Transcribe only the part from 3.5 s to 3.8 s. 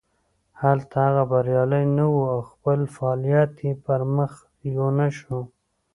یې